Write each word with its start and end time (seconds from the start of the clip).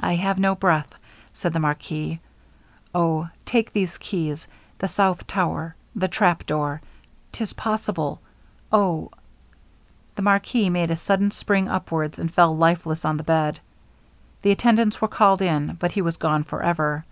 'I 0.00 0.14
have 0.14 0.38
no 0.38 0.54
breath,' 0.54 0.94
said 1.34 1.52
the 1.52 1.58
marquis. 1.60 2.18
'Oh! 2.94 3.28
Take 3.44 3.74
these 3.74 3.98
keys 3.98 4.48
the 4.78 4.88
south 4.88 5.26
tower 5.26 5.76
the 5.94 6.08
trapdoor. 6.08 6.80
'Tis 7.30 7.52
possible 7.52 8.22
Oh!' 8.72 9.10
The 10.16 10.22
marquis 10.22 10.70
made 10.70 10.90
a 10.90 10.96
sudden 10.96 11.30
spring 11.30 11.68
upwards, 11.68 12.18
and 12.18 12.32
fell 12.32 12.56
lifeless 12.56 13.04
on 13.04 13.18
the 13.18 13.22
bed; 13.22 13.60
the 14.40 14.50
attendants 14.50 15.02
were 15.02 15.08
called 15.08 15.42
in, 15.42 15.76
but 15.78 15.92
he 15.92 16.00
was 16.00 16.16
gone 16.16 16.44
for 16.44 16.62
ever. 16.62 17.04